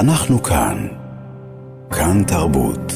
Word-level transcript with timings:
אנחנו 0.00 0.42
כאן. 0.42 0.88
כאן 1.90 2.24
תרבות. 2.28 2.92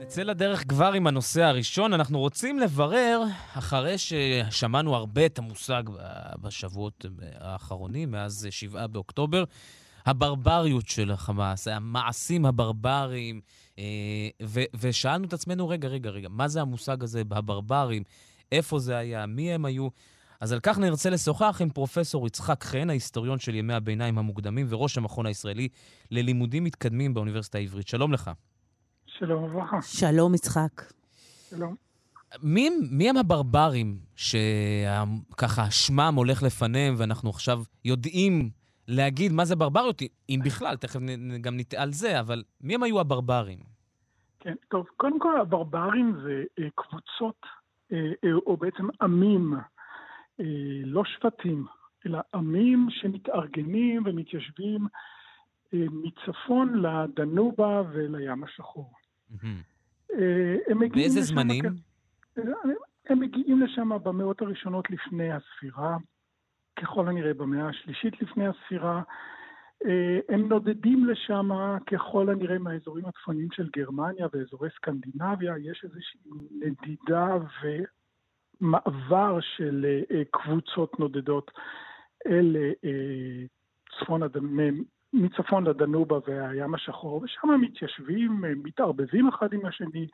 נצא 0.00 0.22
לדרך 0.22 0.64
כבר 0.68 0.92
עם 0.92 1.06
הנושא 1.06 1.42
הראשון. 1.42 1.92
אנחנו 1.92 2.18
רוצים 2.18 2.58
לברר, 2.58 3.22
אחרי 3.54 3.94
ששמענו 3.98 4.94
הרבה 4.96 5.26
את 5.26 5.38
המושג 5.38 5.82
בשבועות 6.40 7.06
האחרונים, 7.38 8.10
מאז 8.10 8.48
7 8.50 8.86
באוקטובר, 8.86 9.44
הברבריות 10.06 10.88
של 10.88 11.10
החמאס, 11.10 11.68
המעשים 11.68 12.46
הברבריים, 12.46 13.40
אה, 13.78 13.84
ושאלנו 14.80 15.24
את 15.24 15.32
עצמנו, 15.32 15.68
רגע, 15.68 15.88
רגע, 15.88 16.10
רגע, 16.10 16.28
מה 16.30 16.48
זה 16.48 16.60
המושג 16.60 17.02
הזה, 17.02 17.20
הברברים? 17.20 18.02
איפה 18.52 18.78
זה 18.78 18.96
היה? 18.96 19.26
מי 19.26 19.52
הם 19.52 19.64
היו? 19.64 19.88
אז 20.40 20.52
על 20.52 20.60
כך 20.62 20.78
נרצה 20.78 21.10
לשוחח 21.10 21.58
עם 21.62 21.70
פרופסור 21.70 22.26
יצחק 22.26 22.64
חן, 22.64 22.90
ההיסטוריון 22.90 23.38
של 23.38 23.54
ימי 23.54 23.74
הביניים 23.74 24.18
המוקדמים 24.18 24.66
וראש 24.68 24.98
המכון 24.98 25.26
הישראלי 25.26 25.68
ללימודים 26.10 26.64
מתקדמים 26.64 27.14
באוניברסיטה 27.14 27.58
העברית. 27.58 27.88
שלום 27.88 28.12
לך. 28.12 28.30
שלום 29.06 29.44
וברכה. 29.44 29.82
שלום, 29.82 30.34
יצחק. 30.34 30.82
שלום. 31.50 31.74
מי, 32.42 32.70
מי 32.90 33.10
הם 33.10 33.16
הברברים 33.16 33.98
שככה 34.16 35.70
שמם 35.70 36.12
הולך 36.16 36.42
לפניהם 36.42 36.94
ואנחנו 36.98 37.30
עכשיו 37.30 37.62
יודעים 37.84 38.50
להגיד 38.88 39.32
מה 39.32 39.44
זה 39.44 39.56
ברבריות, 39.56 40.02
אם 40.28 40.40
בכלל, 40.44 40.76
תכף 40.76 41.00
גם 41.40 41.56
נטעה 41.56 41.82
על 41.82 41.92
זה, 41.92 42.20
אבל 42.20 42.42
מי 42.60 42.74
הם 42.74 42.82
היו 42.82 43.00
הברברים? 43.00 43.58
כן, 44.40 44.54
טוב, 44.68 44.86
קודם 44.96 45.18
כל 45.18 45.40
הברברים 45.40 46.16
זה 46.22 46.42
אה, 46.58 46.68
קבוצות, 46.74 47.46
אה, 47.92 47.98
אה, 48.24 48.34
או 48.46 48.56
בעצם 48.56 48.86
עמים, 49.02 49.54
לא 50.84 51.04
שבטים, 51.04 51.66
אלא 52.06 52.18
עמים 52.34 52.86
שמתארגנים 52.90 54.02
ומתיישבים 54.06 54.86
מצפון 55.72 56.82
לדנובה 56.82 57.82
ולים 57.92 58.44
השחור. 58.44 58.92
באיזה 60.90 61.20
זמנים? 61.22 61.64
הם 63.08 63.20
מגיעים 63.20 63.60
לשם 63.60 63.90
במאות 64.02 64.42
הראשונות 64.42 64.90
לפני 64.90 65.32
הספירה. 65.32 65.96
ככל 66.76 67.08
הנראה 67.08 67.34
במאה 67.34 67.68
השלישית 67.68 68.22
לפני 68.22 68.46
הספירה. 68.46 69.02
אה, 69.86 70.18
הם 70.28 70.48
נודדים 70.48 71.04
לשם 71.04 71.50
ככל 71.86 72.30
הנראה 72.30 72.58
מהאזורים 72.58 73.04
הצפוניים 73.06 73.48
של 73.52 73.68
גרמניה 73.76 74.26
ואזורי 74.32 74.68
סקנדינביה, 74.76 75.54
יש 75.58 75.84
איזושהי 75.84 76.20
נדידה 76.60 77.36
ומעבר 78.60 79.38
של 79.40 79.86
אה, 80.10 80.22
קבוצות 80.30 81.00
נודדות. 81.00 81.50
אל 82.26 82.56
אה, 82.84 83.44
צפון, 83.98 84.22
מצפון 85.12 85.66
לדנובה 85.66 86.18
והים 86.26 86.74
השחור, 86.74 87.22
ושם 87.22 87.50
הם 87.50 87.60
מתיישבים, 87.60 88.44
מתערבבים 88.64 89.28
אחד 89.28 89.52
עם 89.52 89.66
השני, 89.66 90.06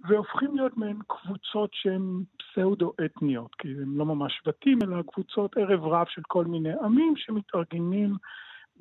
והופכים 0.00 0.56
להיות 0.56 0.76
מעין 0.76 0.98
קבוצות 1.06 1.70
שהן 1.72 2.22
פסאודו-אתניות, 2.38 3.54
כי 3.54 3.68
הם 3.68 3.98
לא 3.98 4.06
ממש 4.06 4.40
שבטים, 4.42 4.78
אלא 4.82 5.02
קבוצות 5.02 5.56
ערב 5.56 5.84
רב 5.84 6.06
של 6.08 6.22
כל 6.28 6.44
מיני 6.44 6.72
עמים 6.82 7.14
שמתארגנים 7.16 8.14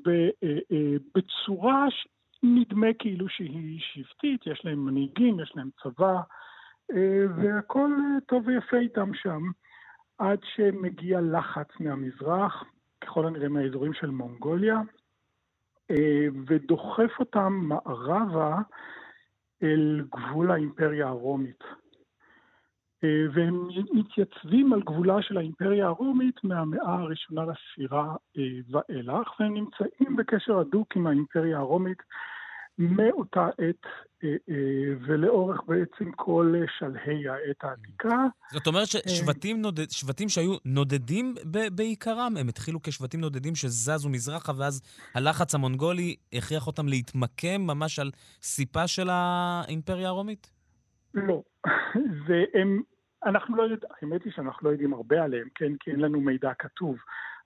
אה, 0.07 0.29
אה, 0.43 0.95
בצורה 1.15 1.85
שנדמה 1.89 2.87
כאילו 2.99 3.29
שהיא 3.29 3.79
שבטית, 3.79 4.47
יש 4.47 4.65
להם 4.65 4.85
מנהיגים, 4.85 5.39
יש 5.39 5.51
להם 5.55 5.69
צבא, 5.83 6.15
אה, 6.15 6.21
והכל 7.37 7.91
טוב 8.27 8.47
ויפה 8.47 8.77
איתם 8.77 9.13
שם, 9.13 9.41
עד 10.17 10.39
שמגיע 10.55 11.21
לחץ 11.21 11.67
מהמזרח, 11.79 12.63
ככל 13.01 13.27
הנראה 13.27 13.49
מהאזורים 13.49 13.93
של 13.93 14.09
מונגוליה, 14.09 14.81
ודוחף 16.47 17.19
אותם 17.19 17.53
מערבה 17.53 18.57
אל 19.63 20.05
גבול 20.15 20.51
האימפריה 20.51 21.07
הרומית. 21.07 21.63
אה, 23.03 23.25
והם 23.33 23.67
מתייצבים 23.93 24.73
על 24.73 24.81
גבולה 24.81 25.21
של 25.21 25.37
האימפריה 25.37 25.85
הרומית 25.87 26.43
מהמאה 26.43 26.93
הראשונה 26.95 27.41
לספירה 27.45 28.15
אה, 28.37 28.43
ואילך, 28.69 29.39
והם 29.39 29.53
נמצאים 29.53 30.15
בקשר 30.15 30.59
הדוק 30.59 30.95
עם 30.95 31.07
האימפריה 31.07 31.57
הרומית 31.57 31.97
מאותה 32.77 33.47
עת 33.57 33.85
אה, 34.23 34.29
ולאורך 35.07 35.61
בעצם 35.67 36.11
כל 36.11 36.53
שלהי 36.77 37.29
העת 37.29 37.63
העתיקה. 37.63 38.25
זאת 38.51 38.67
אומרת 38.67 38.87
ששבטים 38.87 39.61
נודד, 39.61 39.89
שבטים 39.89 40.29
שהיו 40.29 40.55
נודדים 40.65 41.35
בעיקרם, 41.71 42.33
הם 42.39 42.47
התחילו 42.47 42.81
כשבטים 42.81 43.19
נודדים 43.19 43.55
שזזו 43.55 44.09
מזרחה, 44.09 44.51
ואז 44.57 44.81
הלחץ 45.15 45.55
המונגולי 45.55 46.15
הכריח 46.33 46.67
אותם 46.67 46.87
להתמקם 46.87 47.61
ממש 47.61 47.99
על 47.99 48.11
סיפה 48.41 48.87
של 48.87 49.07
האימפריה 49.11 50.07
הרומית? 50.07 50.51
לא. 51.13 51.41
והם, 52.27 52.81
אנחנו 53.25 53.55
לא 53.55 53.63
יודעים, 53.63 53.91
האמת 54.01 54.23
היא 54.23 54.33
שאנחנו 54.35 54.67
לא 54.67 54.71
יודעים 54.73 54.93
הרבה 54.93 55.23
עליהם, 55.23 55.47
כן? 55.55 55.71
כי 55.79 55.91
אין 55.91 55.99
לנו 55.99 56.21
מידע 56.21 56.51
כתוב. 56.59 56.97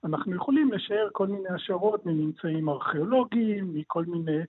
אנחנו 0.04 0.36
יכולים 0.36 0.72
לשער 0.72 1.08
כל 1.12 1.26
מיני 1.26 1.48
השערות 1.48 2.06
מממצאים 2.06 2.68
ארכיאולוגיים, 2.68 3.74
מכל 3.74 4.04
מיני 4.04 4.40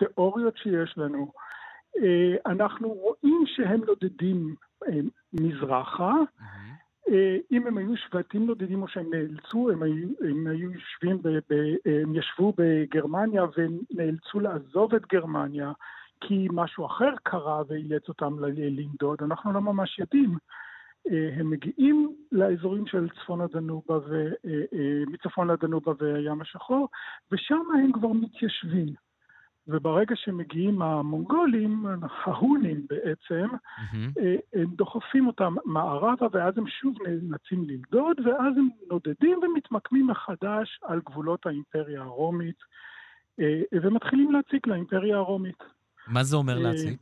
תיאוריות 0.00 0.56
שיש 0.56 0.98
לנו. 0.98 1.32
אה, 1.98 2.52
אנחנו 2.52 2.88
רואים 2.88 3.44
שהם 3.46 3.80
נודדים 3.86 4.54
אה, 4.88 5.00
מזרחה. 5.32 6.14
אה, 7.08 7.36
אם 7.52 7.66
הם 7.66 7.78
היו 7.78 7.96
שבטים 7.96 8.46
נודדים 8.46 8.82
או 8.82 8.88
שהם 8.88 9.10
נאלצו, 9.10 9.70
הם 9.70 9.82
היו, 9.82 10.08
הם 10.20 10.46
היו 10.46 10.72
יושבים, 10.72 11.22
ב, 11.22 11.28
ב, 11.28 11.54
הם 11.84 12.14
ישבו 12.14 12.52
בגרמניה 12.58 13.44
ונאלצו 13.56 14.40
לעזוב 14.40 14.94
את 14.94 15.02
גרמניה 15.12 15.72
כי 16.20 16.48
משהו 16.52 16.86
אחר 16.86 17.10
קרה 17.22 17.62
ואילץ 17.68 18.08
אותם 18.08 18.44
לנדוד, 18.44 19.22
אנחנו 19.22 19.52
לא 19.52 19.60
ממש 19.60 19.98
יודעים. 19.98 20.36
הם 21.38 21.50
מגיעים 21.50 22.16
לאזורים 22.32 22.86
של 22.86 23.08
צפון 23.08 23.40
הדנובה 23.40 23.98
ו... 24.08 24.28
מצפון 25.06 25.50
לדנובה 25.50 25.92
והים 25.98 26.40
השחור, 26.40 26.88
ושם 27.32 27.62
הם 27.74 27.92
כבר 27.92 28.08
מתיישבים. 28.08 28.94
וברגע 29.70 30.16
שמגיעים 30.16 30.82
המונגולים, 30.82 31.86
ההונים 32.24 32.86
בעצם, 32.90 33.46
mm-hmm. 33.54 34.20
הם 34.52 34.66
דוחפים 34.66 35.26
אותם 35.26 35.54
מערבה, 35.64 36.26
ואז 36.32 36.58
הם 36.58 36.64
שוב 36.68 36.96
נאלצים 37.02 37.64
לנדוד, 37.68 38.20
ואז 38.24 38.56
הם 38.56 38.68
נודדים 38.90 39.40
ומתמקמים 39.42 40.06
מחדש 40.06 40.80
על 40.82 41.00
גבולות 41.06 41.46
האימפריה 41.46 42.02
הרומית, 42.02 42.56
אה, 43.40 43.60
ומתחילים 43.82 44.32
להציג 44.32 44.60
לאימפריה 44.66 45.16
הרומית. 45.16 45.62
מה 46.06 46.22
זה 46.22 46.36
אומר 46.36 46.58
להציג? 46.58 46.96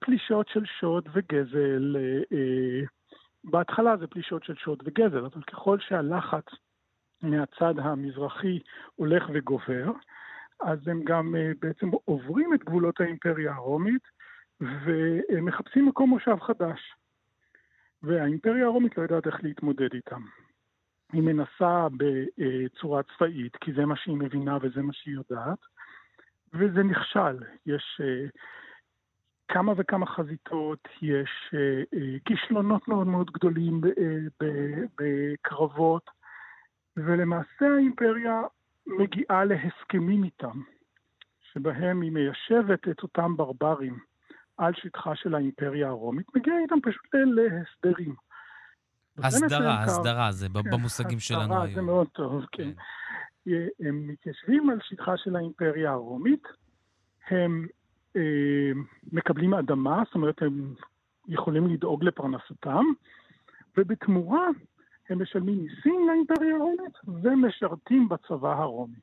פלישות 0.00 0.48
של 0.48 0.64
שוד 0.80 1.08
וגזל. 1.12 1.96
בהתחלה 3.44 3.96
זה 3.96 4.06
פלישות 4.06 4.44
של 4.44 4.54
שוד 4.54 4.82
וגזל, 4.86 5.24
אבל 5.24 5.42
ככל 5.42 5.78
שהלחץ 5.80 6.44
מהצד 7.22 7.78
המזרחי 7.78 8.58
הולך 8.96 9.24
וגובר, 9.34 9.90
אז 10.60 10.88
הם 10.88 11.02
גם 11.04 11.34
אה, 11.36 11.50
בעצם 11.60 11.88
עוברים 12.04 12.54
את 12.54 12.64
גבולות 12.64 13.00
האימפריה 13.00 13.54
הרומית 13.54 14.02
ומחפשים 14.60 15.86
מקום 15.86 16.10
מושב 16.10 16.36
חדש. 16.40 16.94
והאימפריה 18.02 18.64
הרומית 18.64 18.98
לא 18.98 19.02
יודעת 19.02 19.26
איך 19.26 19.44
להתמודד 19.44 19.94
איתם. 19.94 20.22
היא 21.12 21.22
מנסה 21.22 21.86
בצורה 21.96 23.02
צבאית, 23.02 23.56
כי 23.56 23.72
זה 23.72 23.86
מה 23.86 23.96
שהיא 23.96 24.16
מבינה 24.16 24.58
וזה 24.62 24.82
מה 24.82 24.92
שהיא 24.92 25.14
יודעת, 25.14 25.58
וזה 26.54 26.82
נכשל. 26.82 27.38
יש 27.66 28.00
uh, 28.00 28.30
כמה 29.48 29.72
וכמה 29.76 30.06
חזיתות, 30.06 30.88
יש 31.02 31.30
uh, 31.54 31.96
כישלונות 32.24 32.88
מאוד 32.88 33.06
מאוד 33.06 33.30
גדולים 33.30 33.80
בקרבות, 35.00 36.10
ולמעשה 36.96 37.74
האימפריה 37.76 38.40
מגיעה 38.86 39.44
להסכמים 39.44 40.24
איתם, 40.24 40.60
שבהם 41.52 42.00
היא 42.00 42.12
מיישבת 42.12 42.88
את 42.88 43.02
אותם 43.02 43.36
ברברים 43.36 43.98
על 44.56 44.72
שטחה 44.76 45.16
של 45.16 45.34
האימפריה 45.34 45.88
הרומית, 45.88 46.26
מגיעה 46.36 46.56
איתם 46.58 46.80
פשוט 46.82 47.14
להסדרים. 47.14 48.14
הסדרה, 49.18 49.82
הסדרה, 49.82 50.32
זה 50.32 50.48
כן, 50.48 50.70
במושגים 50.70 51.18
שלנו 51.18 51.42
היום. 51.42 51.52
הסדרה, 51.52 51.74
זה 51.74 51.82
מאוד 51.82 52.06
טוב, 52.12 52.44
כן. 52.52 52.70
כן. 53.44 53.66
הם 53.80 54.08
מתיישבים 54.08 54.70
על 54.70 54.78
שטחה 54.82 55.16
של 55.16 55.36
האימפריה 55.36 55.90
הרומית, 55.90 56.42
הם 57.30 57.66
אה, 58.16 58.72
מקבלים 59.12 59.54
אדמה, 59.54 60.02
זאת 60.06 60.14
אומרת, 60.14 60.42
הם 60.42 60.74
יכולים 61.28 61.66
לדאוג 61.66 62.04
לפרנסתם, 62.04 62.84
ובתמורה 63.76 64.48
הם 65.08 65.22
משלמים 65.22 65.62
מיסים 65.62 66.08
לאימפריה 66.08 66.56
הרומית 66.56 66.94
ומשרתים 67.22 68.08
בצבא 68.08 68.52
הרומי. 68.52 68.96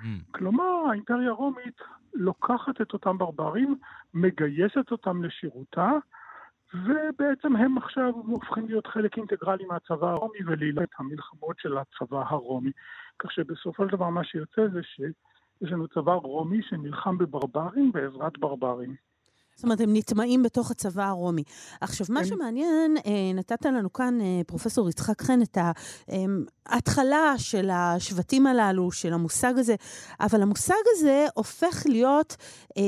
Mm. 0.00 0.04
כלומר, 0.30 0.84
האימפריה 0.90 1.28
הרומית 1.28 1.80
לוקחת 2.14 2.80
את 2.80 2.92
אותם 2.92 3.18
ברברים, 3.18 3.76
מגייסת 4.14 4.90
אותם 4.90 5.24
לשירותה, 5.24 5.90
ובעצם 6.74 7.56
הם 7.56 7.78
עכשיו 7.78 8.12
הופכים 8.14 8.66
להיות 8.68 8.86
חלק 8.86 9.16
אינטגרלי 9.16 9.64
מהצבא 9.64 10.10
הרומי 10.10 10.38
ולהילת 10.46 10.82
את 10.82 10.94
המלחמות 10.98 11.58
של 11.58 11.78
הצבא 11.78 12.22
הרומי. 12.28 12.70
כך 13.18 13.32
שבסופו 13.32 13.84
של 13.84 13.96
דבר 13.96 14.08
מה 14.08 14.24
שיוצא 14.24 14.68
זה 14.72 14.80
שיש 14.82 15.72
לנו 15.72 15.88
צבא 15.88 16.12
רומי 16.12 16.62
שנלחם 16.62 17.18
בברברים 17.18 17.92
בעזרת 17.92 18.38
ברברים. 18.38 18.94
זאת 19.56 19.64
אומרת, 19.64 19.80
הם 19.80 19.96
נטמעים 19.96 20.42
בתוך 20.42 20.70
הצבא 20.70 21.04
הרומי. 21.04 21.42
עכשיו, 21.80 22.06
מה 22.10 22.24
שמעניין, 22.24 22.96
אה, 23.06 23.32
נתת 23.34 23.64
לנו 23.64 23.92
כאן, 23.92 24.20
אה, 24.20 24.40
פרופסור 24.46 24.88
יצחק 24.88 25.22
חן, 25.22 25.42
את 25.42 25.58
ההתחלה 26.68 27.34
של 27.38 27.70
השבטים 27.72 28.46
הללו, 28.46 28.92
של 28.92 29.12
המושג 29.12 29.52
הזה, 29.56 29.74
אבל 30.20 30.42
המושג 30.42 30.74
הזה 30.96 31.26
הופך 31.34 31.82
להיות 31.86 32.36
אה, 32.78 32.82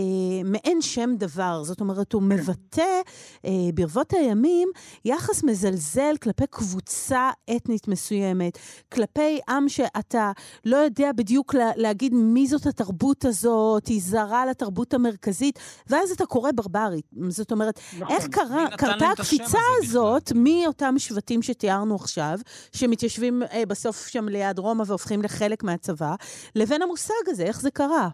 מעין 0.45 0.83
שם 0.83 1.15
דבר. 1.19 1.63
זאת 1.65 1.81
אומרת, 1.81 2.13
הוא 2.13 2.23
כן. 2.23 2.29
מבטא 2.29 3.01
אה, 3.45 3.51
ברבות 3.75 4.13
הימים 4.13 4.69
יחס 5.05 5.45
מזלזל 5.45 6.17
כלפי 6.23 6.47
קבוצה 6.51 7.31
אתנית 7.57 7.89
מסוימת, 7.89 8.59
כלפי 8.93 9.41
עם 9.49 9.69
שאתה 9.69 10.33
לא 10.65 10.77
יודע 10.77 11.11
בדיוק 11.13 11.55
לה, 11.55 11.71
להגיד 11.77 12.15
מי 12.15 12.47
זאת 12.47 12.67
התרבות 12.67 13.25
הזאת, 13.25 13.87
היא 13.87 14.03
זרה 14.03 14.47
לתרבות 14.47 14.95
המרכזית, 14.95 15.59
ואז 15.87 16.11
אתה 16.11 16.27
קורא 16.27 16.51
ברברית. 16.67 17.07
זאת 17.29 17.53
אומרת, 17.53 17.81
נכון. 18.01 18.17
איך 18.17 18.29
קרה, 18.29 18.65
קרתה 18.79 19.07
הקפיצה 19.11 19.59
הזאת 19.79 20.33
מאותם 20.35 20.95
שבטים 20.99 21.43
שתיארנו 21.43 21.95
עכשיו, 21.95 22.39
שמתיישבים 22.73 23.43
אה, 23.43 23.63
בסוף 23.69 24.07
שם 24.07 24.29
ליד 24.29 24.59
רומא 24.59 24.83
והופכים 24.87 25.23
לחלק 25.23 25.65
מהצבא, 25.65 26.15
לבין 26.57 26.83
המושג 26.83 27.25
הזה, 27.27 27.43
איך 27.43 27.61
זה 27.61 27.71
קרה? 27.71 28.09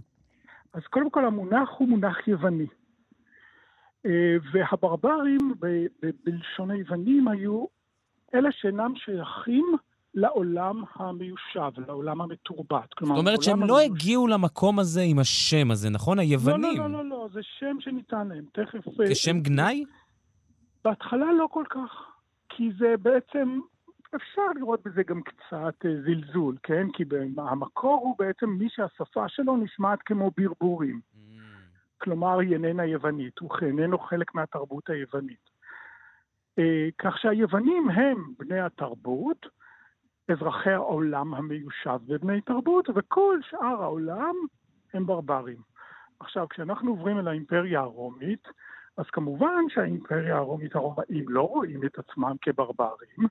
אז 0.72 0.82
קודם 0.90 1.10
כל 1.10 1.24
המונח 1.24 1.68
הוא 1.78 1.88
מונח 1.88 2.28
יווני. 2.28 2.66
אה, 4.06 4.36
והברברים 4.52 5.54
בלשון 6.24 6.70
היוונים 6.70 7.28
היו 7.28 7.64
אלה 8.34 8.48
שאינם 8.52 8.92
שייכים 8.96 9.76
לעולם 10.14 10.82
המיושב, 10.94 11.80
לעולם 11.86 12.20
המתורבת. 12.20 12.88
זאת 13.00 13.18
אומרת 13.18 13.42
שהם 13.42 13.62
לא 13.62 13.80
המיוש... 13.80 14.00
הגיעו 14.00 14.26
למקום 14.26 14.78
הזה 14.78 15.00
עם 15.04 15.18
השם 15.18 15.70
הזה, 15.70 15.90
נכון? 15.90 16.18
היוונים. 16.18 16.78
לא, 16.78 16.86
לא, 16.86 16.92
לא, 16.92 17.04
לא, 17.04 17.10
לא, 17.10 17.28
זה 17.32 17.40
שם 17.42 17.76
שניתן 17.80 18.28
להם, 18.28 18.44
תכף... 18.52 18.84
כשם 19.10 19.40
גנאי? 19.40 19.84
בהתחלה 20.84 21.32
לא 21.32 21.46
כל 21.50 21.64
כך, 21.70 22.10
כי 22.48 22.70
זה 22.78 22.94
בעצם, 23.02 23.60
אפשר 24.16 24.42
לראות 24.56 24.80
בזה 24.84 25.02
גם 25.02 25.22
קצת 25.22 25.84
אה, 25.84 25.90
זלזול, 26.04 26.56
כן? 26.62 26.86
כי 26.92 27.04
המקור 27.38 28.00
הוא 28.04 28.14
בעצם 28.18 28.50
מי 28.50 28.68
שהשפה 28.70 29.28
שלו 29.28 29.56
נשמעת 29.56 29.98
כמו 30.02 30.30
ברבורים. 30.36 31.00
Mm. 31.14 31.18
כלומר, 31.98 32.38
היא 32.38 32.52
איננה 32.52 32.84
יוונית, 32.84 33.38
הוא 33.38 33.50
איננו 33.62 33.98
חלק 33.98 34.34
מהתרבות 34.34 34.90
היוונית. 34.90 35.50
אה, 36.58 36.88
כך 36.98 37.18
שהיוונים 37.18 37.90
הם 37.90 38.24
בני 38.38 38.60
התרבות, 38.60 39.46
אזרחי 40.28 40.70
העולם 40.70 41.34
המיושב 41.34 41.98
בבני 42.06 42.40
תרבות, 42.40 42.88
וכל 42.94 43.38
שאר 43.50 43.82
העולם 43.82 44.34
הם 44.94 45.06
ברברים. 45.06 45.58
עכשיו, 46.20 46.48
כשאנחנו 46.48 46.90
עוברים 46.90 47.18
אל 47.18 47.28
האימפריה 47.28 47.80
הרומית, 47.80 48.48
אז 48.96 49.04
כמובן 49.06 49.64
שהאימפריה 49.68 50.36
הרומית 50.36 50.74
הרומאים 50.74 51.24
לא 51.28 51.42
רואים 51.42 51.84
את 51.86 51.98
עצמם 51.98 52.36
כברברים, 52.42 53.28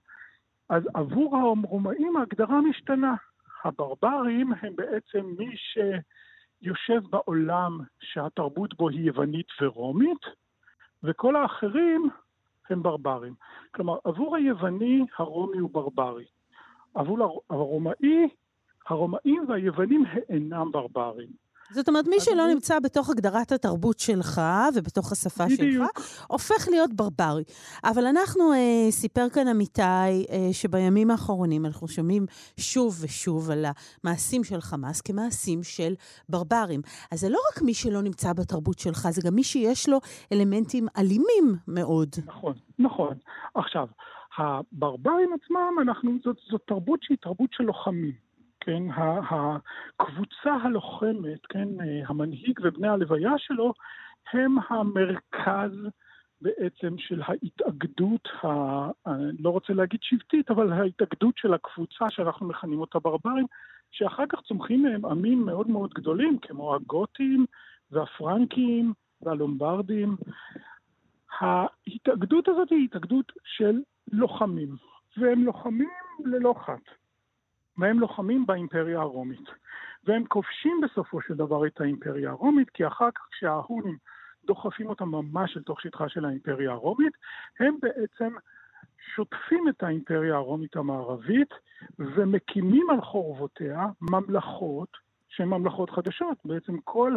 אז 0.69 0.83
עבור 0.93 1.37
הרומאים 1.37 2.17
ההגדרה 2.17 2.61
משתנה. 2.61 3.15
הברברים 3.63 4.53
הם 4.61 4.75
בעצם 4.75 5.25
מי 5.37 5.55
שיושב 5.57 7.01
בעולם 7.09 7.79
שהתרבות 7.99 8.77
בו 8.77 8.89
היא 8.89 9.07
יוונית 9.07 9.47
ורומית, 9.61 10.21
וכל 11.03 11.35
האחרים 11.35 12.09
הם 12.69 12.83
ברברים. 12.83 13.33
כלומר, 13.75 13.97
עבור 14.03 14.35
היווני 14.35 15.05
הרומי 15.17 15.57
הוא 15.57 15.69
ברברי. 15.73 16.25
עבור 16.95 17.43
הרומאי, 17.49 18.27
הרומאים 18.89 19.45
והיוונים 19.47 20.03
אינם 20.29 20.71
ברברים. 20.71 21.43
זאת 21.71 21.87
אומרת, 21.87 22.07
מי 22.07 22.19
שלא 22.19 22.47
נמצא 22.47 22.79
בתוך 22.79 23.09
הגדרת 23.09 23.51
התרבות 23.51 23.99
שלך 23.99 24.41
ובתוך 24.75 25.11
השפה 25.11 25.45
בדיוק. 25.45 25.89
שלך, 25.95 26.25
הופך 26.27 26.67
להיות 26.71 26.93
ברברי. 26.93 27.43
אבל 27.83 28.05
אנחנו, 28.05 28.53
אה, 28.53 28.91
סיפר 28.91 29.29
כאן 29.29 29.47
אמיתי, 29.47 29.81
אה, 29.81 30.49
שבימים 30.51 31.11
האחרונים 31.11 31.65
אנחנו 31.65 31.87
שומעים 31.87 32.25
שוב 32.59 32.97
ושוב 33.01 33.51
על 33.51 33.65
המעשים 34.03 34.43
של 34.43 34.61
חמאס 34.61 35.01
כמעשים 35.01 35.63
של 35.63 35.93
ברברים. 36.29 36.81
אז 37.11 37.19
זה 37.19 37.29
לא 37.29 37.39
רק 37.51 37.61
מי 37.61 37.73
שלא 37.73 38.01
נמצא 38.01 38.33
בתרבות 38.33 38.79
שלך, 38.79 39.07
זה 39.09 39.21
גם 39.25 39.35
מי 39.35 39.43
שיש 39.43 39.89
לו 39.89 39.97
אלמנטים 40.31 40.87
אלימים 40.97 41.55
מאוד. 41.67 42.09
נכון, 42.25 42.53
נכון. 42.79 43.17
עכשיו, 43.55 43.87
הברברים 44.37 45.29
עצמם, 45.33 45.73
אנחנו, 45.81 46.17
זאת, 46.23 46.37
זאת 46.49 46.61
תרבות 46.67 47.03
שהיא 47.03 47.17
תרבות 47.21 47.53
של 47.53 47.63
לוחמים. 47.63 48.11
כן, 48.59 48.83
הקבוצה 49.99 50.53
הלוחמת, 50.63 51.45
כן, 51.49 51.67
המנהיג 52.07 52.59
ובני 52.63 52.87
הלוויה 52.87 53.31
שלו, 53.37 53.73
הם 54.33 54.55
המרכז 54.69 55.71
בעצם 56.41 56.97
של 56.97 57.21
ההתאגדות, 57.25 58.27
ה... 58.43 58.47
אני 59.07 59.37
לא 59.39 59.49
רוצה 59.49 59.73
להגיד 59.73 59.99
שבטית, 60.03 60.51
אבל 60.51 60.73
ההתאגדות 60.73 61.37
של 61.37 61.53
הקבוצה 61.53 62.09
שאנחנו 62.09 62.47
מכנים 62.47 62.79
אותה 62.79 62.99
ברברים, 62.99 63.45
שאחר 63.91 64.23
כך 64.29 64.41
צומחים 64.41 64.83
מהם 64.83 65.05
עמים 65.05 65.45
מאוד 65.45 65.69
מאוד 65.69 65.93
גדולים, 65.93 66.37
כמו 66.41 66.75
הגותים 66.75 67.45
והפרנקים 67.91 68.93
והלומברדים. 69.21 70.15
ההתאגדות 71.39 72.47
הזאת 72.47 72.69
היא 72.69 72.85
התאגדות 72.85 73.31
של 73.43 73.81
לוחמים, 74.11 74.75
והם 75.17 75.43
לוחמים 75.43 75.89
ללא 76.25 76.55
חת. 76.65 77.03
והם 77.77 77.99
לוחמים 77.99 78.45
באימפריה 78.45 79.01
הרומית. 79.01 79.49
והם 80.03 80.25
כובשים 80.25 80.81
בסופו 80.83 81.21
של 81.21 81.33
דבר 81.33 81.67
את 81.67 81.81
האימפריה 81.81 82.29
הרומית, 82.29 82.69
כי 82.69 82.87
אחר 82.87 83.11
כך 83.11 83.27
כשההונים 83.31 83.97
דוחפים 84.45 84.89
אותם 84.89 85.09
ממש 85.09 85.57
לתוך 85.57 85.81
שטחה 85.81 86.09
של 86.09 86.25
האימפריה 86.25 86.71
הרומית, 86.71 87.13
הם 87.59 87.77
בעצם 87.81 88.33
שוטפים 89.15 89.69
את 89.69 89.83
האימפריה 89.83 90.35
הרומית 90.35 90.75
המערבית 90.75 91.53
ומקימים 91.99 92.89
על 92.89 93.01
חורבותיה 93.01 93.85
ממלכות 94.01 94.97
שהן 95.29 95.47
ממלכות 95.47 95.89
חדשות. 95.89 96.37
בעצם 96.45 96.77
כל 96.83 97.15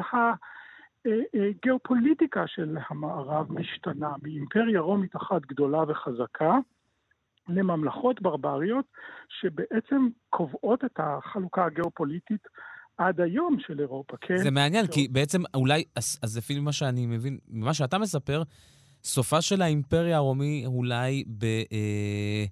הגיאופוליטיקה 1.35 2.47
של 2.47 2.79
המערב 2.89 3.53
משתנה 3.53 4.11
מאימפריה 4.23 4.81
רומית 4.81 5.17
אחת 5.17 5.43
גדולה 5.43 5.85
וחזקה 5.89 6.59
לממלכות 7.49 8.23
ברבריות 8.23 8.85
שבעצם 9.41 10.09
קובעות 10.31 10.85
את 10.85 10.99
החלוקה 10.99 11.65
הגיאופוליטית 11.65 12.43
עד 12.99 13.21
היום 13.21 13.57
של 13.67 13.81
אירופה, 13.81 14.17
כן? 14.21 14.37
זה 14.37 14.51
מעניין, 14.51 14.85
ש... 14.85 14.89
כי 14.89 15.09
בעצם 15.09 15.43
אולי, 15.55 15.85
אז, 15.97 16.19
אז 16.23 16.37
לפי 16.39 16.61
מה 16.61 16.73
שאני 16.73 17.07
מבין, 17.07 17.39
ממה 17.49 17.75
שאתה 17.75 17.99
מספר, 17.99 18.43
סופה 19.05 19.43
של 19.43 19.63
האימפריה 19.63 20.17
הרומי 20.17 20.63
אולי 20.67 21.25
ב, 21.39 21.45
אה, 21.45 22.45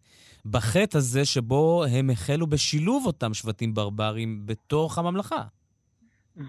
בחטא 0.44 0.98
הזה 0.98 1.24
שבו 1.24 1.84
הם 1.90 2.10
החלו 2.10 2.46
בשילוב 2.46 3.06
אותם 3.06 3.34
שבטים 3.34 3.74
ברברים 3.74 4.42
בתוך 4.46 4.98
הממלכה. 4.98 5.42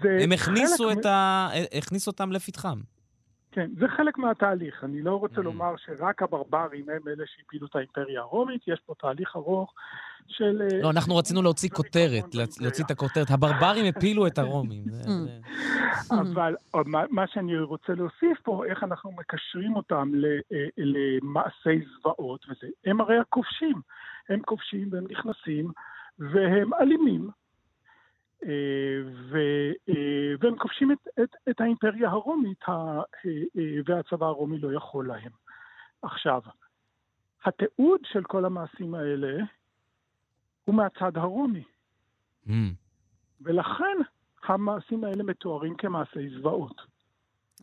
הם 0.02 0.32
הכניסו, 0.32 0.90
את 0.90 1.06
ה... 1.06 1.48
הכניסו 1.78 2.10
אותם 2.10 2.32
לפתחם. 2.32 2.80
כן, 3.56 3.70
זה 3.78 3.88
חלק 3.88 4.18
מהתהליך. 4.18 4.84
אני 4.84 5.02
לא 5.02 5.16
רוצה 5.16 5.36
mm. 5.36 5.42
לומר 5.42 5.74
שרק 5.76 6.22
הברברים 6.22 6.88
הם 6.88 7.08
אלה 7.08 7.24
שהפילו 7.26 7.66
את 7.66 7.76
האימפריה 7.76 8.20
הרומית, 8.20 8.62
יש 8.66 8.80
פה 8.86 8.94
תהליך 9.00 9.36
ארוך 9.36 9.74
של... 10.28 10.62
אה, 10.62 10.80
לא, 10.82 10.90
אנחנו 10.90 11.16
רצינו 11.16 11.42
להוציא 11.42 11.68
כותרת, 11.68 12.34
להוציא 12.60 12.84
את 12.84 12.90
הכותרת. 12.90 13.30
הברברים 13.30 13.86
הפילו 13.86 14.26
את 14.26 14.38
הרומים. 14.38 14.84
אבל 16.22 16.54
מה 17.10 17.26
שאני 17.26 17.58
רוצה 17.58 17.92
להוסיף 17.94 18.40
פה, 18.42 18.64
איך 18.70 18.82
אנחנו 18.82 19.12
מקשרים 19.12 19.76
אותם 19.76 20.12
אה, 20.52 20.58
למעשי 20.76 21.84
זוועות 21.92 22.44
וזה. 22.48 22.66
הם 22.84 23.00
הרי 23.00 23.18
הכובשים. 23.18 23.80
הם 24.28 24.40
כובשים 24.40 24.88
והם 24.92 25.04
נכנסים 25.10 25.70
והם 26.18 26.74
אלימים. 26.74 27.28
ו, 29.30 29.38
והם 30.40 30.56
כובשים 30.58 30.92
את, 30.92 31.08
את, 31.22 31.36
את 31.50 31.60
האימפריה 31.60 32.08
הרומית, 32.08 32.64
והצבא 33.86 34.26
הרומי 34.26 34.58
לא 34.58 34.76
יכול 34.76 35.08
להם. 35.08 35.30
עכשיו, 36.02 36.40
התיעוד 37.44 38.00
של 38.04 38.24
כל 38.24 38.44
המעשים 38.44 38.94
האלה 38.94 39.44
הוא 40.64 40.74
מהצד 40.74 41.16
הרומי. 41.16 41.64
Mm. 42.46 42.50
ולכן 43.40 43.96
המעשים 44.42 45.04
האלה 45.04 45.22
מתוארים 45.22 45.76
כמעשי 45.76 46.28
זוועות. 46.28 46.85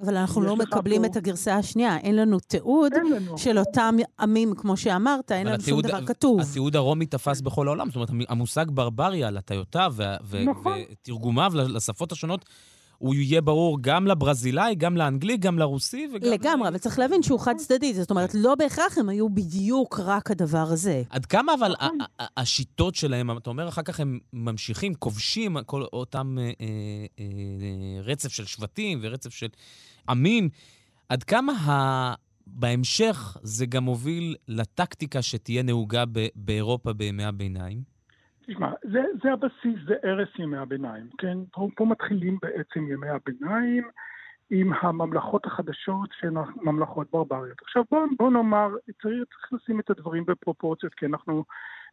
אבל 0.01 0.17
אנחנו 0.17 0.41
לא 0.41 0.55
מקבלים 0.55 1.01
פה... 1.01 1.07
את 1.07 1.15
הגרסה 1.15 1.55
השנייה, 1.55 1.97
אין 1.97 2.15
לנו 2.15 2.39
תיעוד 2.39 2.93
אין 2.93 3.12
לנו. 3.13 3.38
של 3.38 3.59
אותם 3.59 3.95
עמים, 4.19 4.55
כמו 4.55 4.77
שאמרת, 4.77 5.31
אין 5.31 5.47
לנו 5.47 5.55
התיעוד, 5.55 5.88
שום 5.88 5.97
דבר 5.97 6.05
כתוב. 6.05 6.39
התיעוד 6.39 6.75
הרומי 6.75 7.05
תפס 7.05 7.41
בכל 7.41 7.67
העולם, 7.67 7.88
זאת 7.88 7.95
אומרת, 7.95 8.09
המושג 8.29 8.65
ברבריה 8.69 9.27
על 9.27 9.38
הטיותיו 9.38 9.93
ו- 9.97 10.43
נכון. 10.45 10.77
ותרגומיו 10.91 11.51
לשפות 11.55 12.12
השונות, 12.12 12.45
הוא 12.97 13.15
יהיה 13.15 13.41
ברור 13.41 13.77
גם 13.81 14.07
לברזילאי, 14.07 14.75
גם 14.75 14.97
לאנגלי, 14.97 15.38
גם 15.38 15.59
לרוסי 15.59 16.07
וגם... 16.13 16.31
לגמרי, 16.31 16.67
אבל 16.67 16.77
צריך 16.77 17.00
להבין 17.00 17.23
שהוא 17.23 17.39
חד 17.39 17.55
צדדי. 17.57 17.93
זאת 17.93 18.09
אומרת, 18.12 18.35
לא 18.35 18.55
בהכרח 18.55 18.97
הם 18.97 19.09
היו 19.09 19.29
בדיוק 19.29 20.00
רק 20.00 20.31
הדבר 20.31 20.67
הזה. 20.71 21.03
עד 21.09 21.25
כמה 21.25 21.53
אבל 21.53 21.73
נכון. 21.73 21.97
השיטות 22.38 22.95
שלהם, 22.95 23.38
אתה 23.38 23.50
אומר, 23.50 23.67
אחר 23.67 23.81
כך 23.81 24.00
הם 24.00 24.19
ממשיכים, 24.33 24.93
כובשים 24.93 25.57
כל 25.65 25.83
אותם 25.93 26.38
אה, 26.39 26.43
אה, 26.43 26.65
אה, 27.19 28.01
רצף 28.01 28.29
של 28.29 28.45
שבטים 28.45 29.00
ורצף 29.01 29.33
של 29.33 29.47
עמים. 30.09 30.50
עד 31.09 31.23
כמה 31.23 31.53
ה... 31.53 32.13
בהמשך 32.47 33.38
זה 33.43 33.65
גם 33.65 33.83
מוביל 33.83 34.35
לטקטיקה 34.47 35.21
שתהיה 35.21 35.63
נהוגה 35.63 36.03
באירופה 36.35 36.93
בימי 36.93 37.23
הביניים? 37.23 37.92
תשמע, 38.47 38.71
זה, 38.83 39.01
זה 39.23 39.33
הבסיס, 39.33 39.79
זה 39.88 39.95
ערש 40.03 40.39
ימי 40.39 40.57
הביניים, 40.57 41.07
כן? 41.17 41.38
פה, 41.51 41.67
פה 41.75 41.85
מתחילים 41.85 42.38
בעצם 42.41 42.91
ימי 42.91 43.09
הביניים 43.09 43.89
עם 44.50 44.73
הממלכות 44.81 45.45
החדשות 45.45 46.09
שהן 46.19 46.33
ממלכות 46.62 47.07
ברבריות. 47.12 47.62
עכשיו 47.62 47.83
בואו 47.91 48.05
בוא 48.17 48.31
נאמר, 48.31 48.69
צריך, 49.01 49.23
צריך 49.23 49.53
לשים 49.53 49.79
את 49.79 49.89
הדברים 49.89 50.25
בפרופורציות, 50.25 50.93
כי 50.93 51.05
אנחנו 51.05 51.43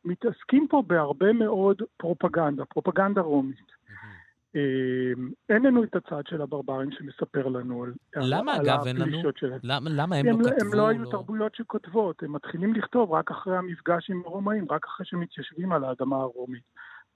מתעסקים 0.05 0.67
פה 0.71 0.83
בהרבה 0.87 1.33
מאוד 1.33 1.83
פרופגנדה, 1.97 2.65
פרופגנדה 2.65 3.21
רומית. 3.21 3.80
אמ, 4.55 5.31
אין 5.49 5.63
לנו 5.63 5.85
את 5.85 5.97
הצד 5.97 6.23
של 6.29 6.43
הברברים 6.43 6.91
שמספר 6.93 7.49
לנו 7.49 7.85
על, 7.85 7.93
למה, 8.17 8.55
על 8.55 8.61
אגב, 8.61 8.87
הפלישות 8.87 9.37
שלהם. 9.39 9.61
למה, 9.63 9.91
למה 9.91 10.17
הם, 10.17 10.27
הם 10.27 10.41
לא 10.41 10.51
כתבו? 10.51 10.67
הם 10.67 10.75
לא 10.75 10.89
היו 10.89 11.03
לא... 11.03 11.11
תרבויות 11.11 11.55
שכותבות, 11.55 12.23
הם 12.23 12.33
מתחילים 12.33 12.75
לכתוב 12.75 13.13
רק 13.13 13.31
אחרי 13.31 13.57
המפגש 13.57 14.11
עם 14.11 14.23
הרומאים, 14.27 14.67
רק 14.71 14.85
אחרי 14.85 15.07
שמתיישבים 15.07 15.73
על 15.73 15.85
האדמה 15.85 16.17
הרומית. 16.17 16.63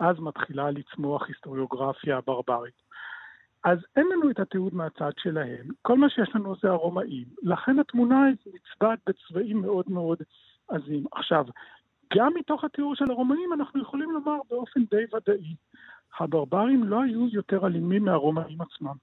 אז 0.01 0.17
מתחילה 0.19 0.71
לצמוח 0.71 1.29
היסטוריוגרפיה 1.29 2.21
ברברית. 2.27 2.75
אז 3.65 3.79
אין 3.97 4.07
לנו 4.13 4.31
את 4.31 4.41
התיעוד 4.41 4.75
מהצד 4.75 5.11
שלהם, 5.19 5.69
כל 5.83 5.99
מה 5.99 6.11
שיש 6.11 6.31
לנו 6.35 6.55
זה 6.63 6.69
הרומאים. 6.69 7.25
לכן 7.43 7.79
התמונה 7.79 8.25
נצבעת 8.47 8.99
בצבעים 9.07 9.61
מאוד 9.61 9.85
מאוד 9.89 10.19
עזים. 10.69 11.05
עכשיו, 11.13 11.45
גם 12.15 12.33
מתוך 12.35 12.65
התיאור 12.65 12.95
של 12.95 13.11
הרומאים 13.11 13.53
אנחנו 13.53 13.83
יכולים 13.83 14.11
לומר 14.11 14.39
באופן 14.51 14.81
די 14.91 15.05
ודאי 15.17 15.55
הברברים 16.19 16.85
לא 16.85 17.03
היו 17.03 17.29
יותר 17.29 17.67
אלימים 17.67 18.05
מהרומאים 18.05 18.59
עצמם. 18.61 18.95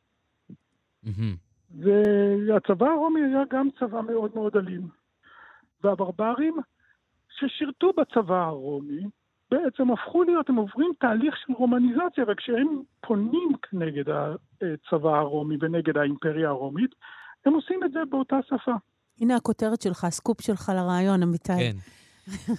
והצבא 1.79 2.87
הרומי 2.87 3.21
היה 3.21 3.43
גם 3.51 3.69
צבא 3.79 4.01
מאוד 4.01 4.31
מאוד 4.35 4.57
אלים. 4.57 4.87
והברברים 5.83 6.55
ששירתו 7.29 7.91
בצבא 7.97 8.43
הרומי, 8.45 9.03
בעצם 9.51 9.91
הפכו 9.91 10.23
להיות, 10.23 10.49
הם 10.49 10.55
עוברים 10.55 10.91
תהליך 10.99 11.35
של 11.37 11.53
רומניזציה, 11.53 12.23
וכשהם 12.27 12.81
פונים 13.01 13.49
נגד 13.73 14.03
הצבא 14.09 15.17
הרומי 15.17 15.57
ונגד 15.61 15.97
האימפריה 15.97 16.49
הרומית, 16.49 16.95
הם 17.45 17.53
עושים 17.53 17.83
את 17.83 17.91
זה 17.91 17.99
באותה 18.09 18.39
שפה. 18.47 18.73
הנה 19.21 19.35
הכותרת 19.35 19.81
שלך, 19.81 20.03
הסקופ 20.03 20.41
שלך 20.41 20.71
לרעיון, 20.75 21.23
אמיתי. 21.23 21.53
כן. 21.53 21.75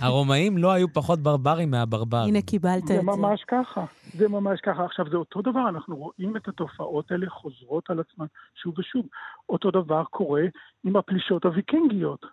הרומאים 0.00 0.58
לא 0.58 0.72
היו 0.72 0.88
פחות 0.88 1.18
ברברים 1.18 1.70
מהברברים. 1.70 2.28
הנה, 2.28 2.42
קיבלת 2.42 2.82
את 2.82 2.88
זה. 2.88 2.94
זה 2.94 3.02
ממש 3.02 3.44
ככה. 3.48 3.84
זה 4.14 4.28
ממש 4.28 4.60
ככה. 4.60 4.84
עכשיו, 4.84 5.06
זה 5.10 5.16
אותו 5.16 5.42
דבר, 5.42 5.68
אנחנו 5.68 5.96
רואים 5.96 6.36
את 6.36 6.48
התופעות 6.48 7.12
האלה 7.12 7.30
חוזרות 7.30 7.90
על 7.90 8.00
עצמן 8.00 8.26
שוב 8.62 8.78
ושוב. 8.78 9.06
אותו 9.48 9.70
דבר 9.70 10.04
קורה 10.04 10.42
עם 10.84 10.96
הפלישות 10.96 11.44
הוויקינגיות. 11.44 12.26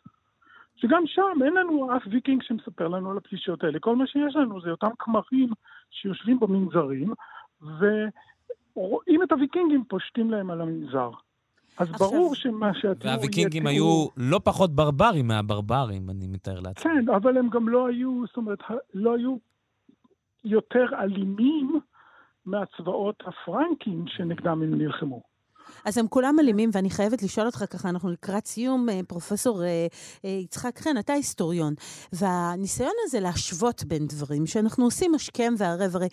שגם 0.82 1.04
שם 1.06 1.44
אין 1.46 1.54
לנו 1.54 1.98
אף 1.98 2.02
ויקינג 2.12 2.44
שמספר 2.44 2.88
לנו 2.88 3.12
על 3.12 3.18
הפלישות 3.18 3.64
האלה. 3.64 3.80
כל 3.80 3.96
מה 3.96 4.08
שיש 4.08 4.36
לנו 4.36 4.62
זה 4.62 4.72
אותם 4.72 4.90
כמרים 5.00 5.50
שיושבים 5.90 6.40
במנזרים, 6.40 7.14
ורואים 7.62 9.24
את 9.24 9.32
הוויקינגים 9.32 9.84
פושטים 9.88 10.32
להם 10.32 10.52
על 10.52 10.62
המנזר. 10.62 11.10
אז 11.80 11.90
עכשיו... 11.92 12.08
ברור 12.10 12.36
שמה 12.36 12.74
שהתיאור... 12.74 13.14
והוויקינגים 13.14 13.68
יתיאור... 13.68 14.12
היו 14.18 14.30
לא 14.30 14.40
פחות 14.44 14.76
ברברים 14.76 15.28
מהברברים, 15.28 16.10
אני 16.10 16.28
מתאר 16.28 16.60
לעצמי. 16.60 16.84
כן, 16.84 17.14
אבל 17.16 17.38
הם 17.38 17.50
גם 17.50 17.70
לא 17.70 17.88
היו, 17.88 18.24
זאת 18.28 18.38
אומרת, 18.38 18.60
לא 18.94 19.16
היו 19.16 19.38
יותר 20.44 20.86
אלימים 21.00 21.80
מהצבאות 22.46 23.24
הפרנקים 23.26 24.06
שנגדם 24.08 24.62
הם 24.62 24.76
נלחמו. 24.76 25.29
אז 25.86 25.98
הם 25.98 26.08
כולם 26.08 26.36
אלימים, 26.40 26.70
ואני 26.74 26.90
חייבת 26.90 27.24
לשאול 27.24 27.46
אותך 27.46 27.64
ככה, 27.70 27.90
אנחנו 27.90 28.10
לקראת 28.10 28.48
סיום, 28.48 28.90
אה, 28.90 29.00
פרופסור 29.08 29.64
אה, 29.64 29.88
אה, 30.26 30.30
יצחק 30.30 30.80
חן, 30.80 30.98
אתה 31.00 31.14
היסטוריון, 31.14 31.74
והניסיון 32.14 32.94
הזה 33.06 33.20
להשוות 33.20 33.84
בין 33.84 34.08
דברים, 34.08 34.48
שאנחנו 34.48 34.86
עושים 34.86 35.16
השכם 35.16 35.54
והערב, 35.58 35.96
הרי 35.96 36.08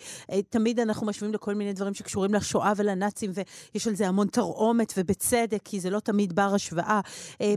תמיד 0.49 0.79
אנחנו 0.79 1.07
משווים 1.07 1.33
לכל 1.33 1.55
מיני 1.55 1.73
דברים 1.73 1.93
שקשורים 1.93 2.33
לשואה 2.33 2.73
ולנאצים, 2.77 3.31
ויש 3.73 3.87
על 3.87 3.95
זה 3.95 4.07
המון 4.07 4.27
תרעומת, 4.27 4.93
ובצדק, 4.97 5.59
כי 5.65 5.79
זה 5.79 5.89
לא 5.89 5.99
תמיד 5.99 6.35
בר 6.35 6.53
השוואה. 6.55 7.01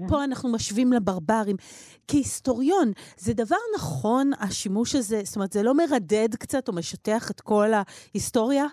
פה 0.09 0.25
אנחנו 0.25 0.52
משווים 0.52 0.92
לברברים. 0.92 1.57
כהיסטוריון, 2.09 2.92
זה 3.19 3.33
דבר 3.35 3.57
נכון, 3.76 4.30
השימוש 4.40 4.95
הזה, 4.95 5.21
זאת 5.25 5.37
אומרת, 5.37 5.52
זה 5.52 5.62
לא 5.62 5.75
מרדד 5.75 6.35
קצת 6.35 6.69
או 6.69 6.73
משטח 6.73 7.30
את 7.30 7.40
כל 7.40 7.71
ההיסטוריה? 8.14 8.66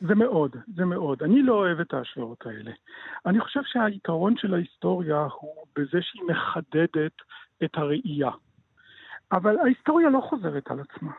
זה 0.00 0.14
מאוד, 0.14 0.56
זה 0.76 0.84
מאוד. 0.84 1.22
אני 1.22 1.42
לא 1.42 1.54
אוהב 1.54 1.80
את 1.80 1.94
ההשוואות 1.94 2.46
האלה. 2.46 2.70
אני 3.26 3.40
חושב 3.40 3.60
שהיתרון 3.64 4.36
של 4.36 4.54
ההיסטוריה 4.54 5.26
הוא 5.40 5.66
בזה 5.76 5.98
שהיא 6.02 6.22
מחדדת 6.28 7.12
את 7.64 7.70
הראייה. 7.74 8.30
אבל 9.32 9.58
ההיסטוריה 9.58 10.10
לא 10.10 10.20
חוזרת 10.20 10.70
על 10.70 10.80
עצמה. 10.80 11.12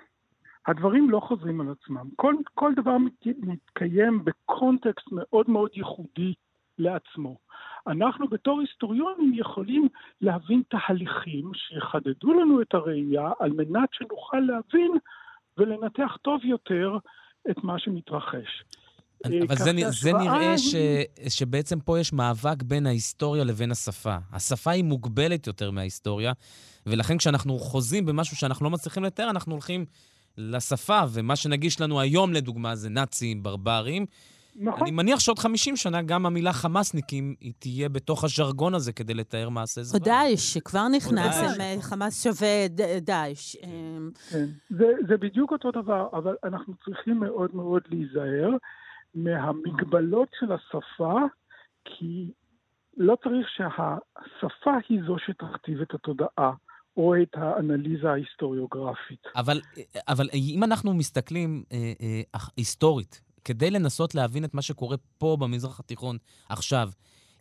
הדברים 0.68 1.10
לא 1.10 1.20
חוזרים 1.20 1.62
על 1.62 1.68
עצמם. 1.72 2.10
כל, 2.16 2.36
כל 2.54 2.74
דבר 2.76 2.98
מתקיים 3.42 4.26
בקונטקסט 4.26 5.08
מאוד 5.12 5.50
מאוד 5.50 5.70
ייחודי 5.74 6.34
לעצמו. 6.78 7.38
אנחנו 7.88 8.28
בתור 8.28 8.60
היסטוריונים 8.60 9.32
יכולים 9.34 9.88
להבין 10.22 10.62
תהליכים 10.70 11.52
שיחדדו 11.54 12.34
לנו 12.34 12.62
את 12.62 12.74
הראייה 12.74 13.32
על 13.40 13.52
מנת 13.52 13.90
שנוכל 13.92 14.40
להבין 14.40 14.92
ולנתח 15.58 16.18
טוב 16.22 16.46
יותר 16.46 16.98
את 17.50 17.64
מה 17.64 17.80
שמתרחש. 17.80 18.64
אה, 19.26 19.40
אבל 19.48 19.56
זה, 19.56 19.72
זה 19.90 20.14
נראה 20.14 20.58
ש, 20.58 20.76
שבעצם 21.30 21.80
פה 21.80 22.00
יש 22.00 22.14
מאבק 22.14 22.64
בין 22.64 22.86
ההיסטוריה 22.86 23.44
לבין 23.44 23.72
השפה. 23.72 24.18
השפה 24.32 24.72
היא 24.72 24.84
מוגבלת 24.84 25.48
יותר 25.48 25.72
מההיסטוריה, 25.72 26.34
ולכן 26.86 27.18
כשאנחנו 27.18 27.60
חוזים 27.60 28.06
במשהו 28.06 28.38
שאנחנו 28.38 28.64
לא 28.64 28.70
מצליחים 28.70 29.04
לתאר, 29.04 29.30
אנחנו 29.30 29.52
הולכים 29.52 29.86
לשפה, 30.38 31.02
ומה 31.12 31.36
שנגיש 31.36 31.82
לנו 31.82 32.00
היום, 32.00 32.34
לדוגמה, 32.34 32.76
זה 32.76 32.90
נאצים, 32.90 33.44
ברברים, 33.44 34.06
נכון. 34.56 34.82
אני 34.82 34.92
מניח 34.92 35.20
שעוד 35.20 35.40
50 35.40 35.76
שנה 35.76 36.02
גם 36.02 36.26
המילה 36.26 36.54
חמאסניקים 36.54 37.36
היא 37.40 37.54
תהיה 37.60 37.90
בתוך 37.90 38.24
הז'רגון 38.24 38.74
הזה 38.74 38.94
כדי 38.94 39.14
לתאר 39.14 39.50
מעשה 39.50 39.84
זוועה. 39.84 40.00
או 40.00 40.06
דאעש, 40.06 40.54
שכבר 40.54 40.88
נכנס, 40.88 41.60
אה, 41.60 41.82
חמאס 41.82 42.24
שווה 42.24 42.68
דאעש. 43.02 43.56
אמ. 43.56 44.10
כן, 44.32 44.46
זה, 44.70 44.86
זה 45.08 45.18
בדיוק 45.18 45.52
אותו 45.52 45.72
דבר, 45.72 46.08
אבל 46.14 46.36
אנחנו 46.44 46.74
צריכים 46.86 47.20
מאוד 47.20 47.56
מאוד 47.56 47.82
להיזהר 47.90 48.50
מהמגבלות 49.16 50.28
של 50.40 50.52
השפה, 50.52 51.16
כי 51.86 52.32
לא 52.98 53.18
צריך 53.24 53.48
שהשפה 53.50 54.72
היא 54.90 55.00
זו 55.08 55.16
שתכתיב 55.26 55.82
את 55.82 55.94
התודעה. 55.94 56.52
או 56.98 57.14
את 57.22 57.30
האנליזה 57.34 58.10
ההיסטוריוגרפית. 58.10 59.24
אבל, 59.36 59.62
אבל 60.08 60.30
אם 60.34 60.64
אנחנו 60.64 60.94
מסתכלים 60.94 61.64
אה, 61.72 61.94
אה, 62.02 62.40
היסטורית 62.58 63.22
כדי 63.46 63.72
לנסות 63.72 64.16
להבין 64.16 64.46
את 64.46 64.54
מה 64.54 64.62
שקורה 64.62 64.98
פה 65.18 65.38
במזרח 65.40 65.80
התיכון 65.80 66.18
עכשיו, 66.50 66.90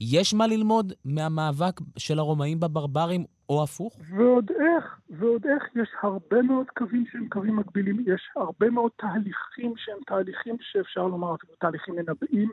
יש 0.00 0.34
מה 0.34 0.46
ללמוד 0.46 0.92
מהמאבק 1.04 1.80
של 1.98 2.18
הרומאים 2.18 2.60
בברברים, 2.60 3.24
או 3.48 3.62
הפוך? 3.62 4.00
ועוד 4.10 4.50
איך, 4.50 5.00
ועוד 5.10 5.46
איך, 5.46 5.64
יש 5.76 5.88
הרבה 6.02 6.42
מאוד 6.42 6.66
קווים 6.76 7.04
שהם 7.12 7.28
קווים 7.28 7.56
מקבילים, 7.56 8.04
יש 8.06 8.30
הרבה 8.36 8.70
מאוד 8.70 8.90
תהליכים 8.96 9.74
שהם 9.76 9.98
תהליכים 10.06 10.56
שאפשר 10.60 11.06
לומר, 11.06 11.34
אפילו 11.34 11.52
תהליכים 11.60 11.94
מנבאים. 11.94 12.52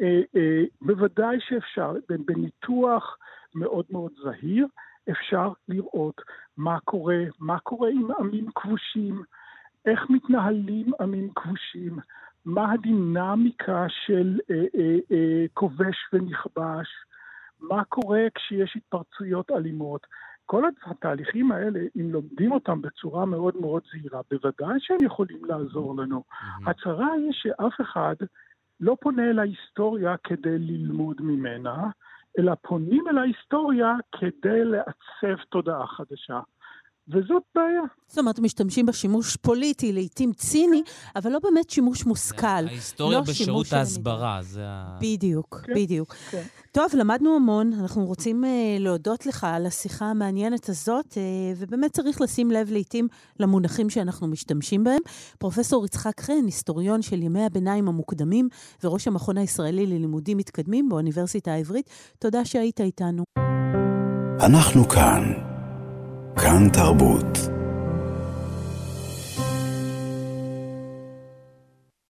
אה, 0.00 0.20
אה, 0.36 0.64
בוודאי 0.82 1.36
שאפשר, 1.40 1.92
בניתוח 2.26 3.16
מאוד 3.54 3.84
מאוד 3.90 4.12
זהיר, 4.22 4.66
אפשר 5.10 5.52
לראות 5.68 6.20
מה 6.56 6.80
קורה, 6.80 7.18
מה 7.38 7.58
קורה 7.58 7.90
עם 7.90 8.08
עמים 8.18 8.46
כבושים, 8.54 9.22
איך 9.86 10.10
מתנהלים 10.10 10.90
עמים 11.00 11.28
כבושים, 11.34 11.98
מה 12.44 12.72
הדינמיקה 12.72 13.86
של 13.88 14.38
אה, 14.50 14.56
אה, 14.56 14.96
אה, 15.12 15.44
כובש 15.54 15.96
ונכבש, 16.12 16.88
מה 17.60 17.84
קורה 17.84 18.20
כשיש 18.34 18.76
התפרצויות 18.76 19.50
אלימות. 19.50 20.06
כל 20.46 20.64
התהליכים 20.86 21.52
האלה, 21.52 21.80
אם 21.96 22.12
לומדים 22.12 22.52
אותם 22.52 22.82
בצורה 22.82 23.24
מאוד 23.24 23.56
מאוד 23.60 23.82
זהירה, 23.92 24.20
בוודאי 24.30 24.76
שהם 24.78 24.98
יכולים 25.02 25.44
לעזור 25.44 25.96
לנו. 25.96 26.24
Mm-hmm. 26.30 26.70
הצרה 26.70 27.12
היא 27.12 27.32
שאף 27.32 27.80
אחד 27.80 28.14
לא 28.80 28.96
פונה 29.00 29.30
אל 29.30 29.38
ההיסטוריה 29.38 30.16
כדי 30.24 30.58
ללמוד 30.58 31.16
ממנה, 31.20 31.90
אלא 32.38 32.52
פונים 32.62 33.04
אל 33.08 33.18
ההיסטוריה 33.18 33.94
כדי 34.20 34.64
לעצב 34.64 35.42
תודעה 35.50 35.86
חדשה. 35.86 36.40
וזאת 37.08 37.42
בעיה. 37.54 37.82
זאת 38.06 38.18
אומרת, 38.18 38.38
משתמשים 38.38 38.86
בשימוש 38.86 39.36
פוליטי, 39.36 39.92
לעיתים 39.92 40.32
ציני, 40.32 40.82
אבל 41.16 41.32
לא 41.32 41.38
באמת 41.38 41.70
שימוש 41.70 42.04
מושכל. 42.06 42.46
ההיסטוריה 42.46 43.18
לא 43.18 43.24
בשירות 43.24 43.72
ההסברה, 43.72 44.38
זה 44.42 44.60
ה... 44.64 44.98
בדיוק, 45.00 45.60
כן, 45.66 45.74
בדיוק. 45.74 46.14
כן. 46.30 46.42
טוב, 46.72 46.86
למדנו 46.94 47.36
המון, 47.36 47.72
אנחנו 47.72 48.04
רוצים 48.04 48.44
uh, 48.44 48.46
להודות 48.80 49.26
לך 49.26 49.44
על 49.44 49.66
השיחה 49.66 50.04
המעניינת 50.04 50.68
הזאת, 50.68 51.12
uh, 51.12 51.16
ובאמת 51.56 51.92
צריך 51.92 52.20
לשים 52.20 52.50
לב 52.50 52.70
לעיתים 52.70 53.08
למונחים 53.40 53.90
שאנחנו 53.90 54.26
משתמשים 54.26 54.84
בהם. 54.84 55.00
פרופסור 55.38 55.84
יצחק 55.84 56.20
חן, 56.20 56.44
היסטוריון 56.44 57.02
של 57.02 57.22
ימי 57.22 57.44
הביניים 57.44 57.88
המוקדמים 57.88 58.48
וראש 58.84 59.08
המכון 59.08 59.38
הישראלי 59.38 59.86
ללימודים 59.86 60.36
מתקדמים 60.36 60.88
באוניברסיטה 60.88 61.52
העברית, 61.52 61.90
תודה 62.18 62.44
שהיית 62.44 62.80
איתנו. 62.80 63.24
אנחנו 64.40 64.88
כאן. 64.88 65.53
כאן 66.36 66.68
תרבות. 66.68 67.53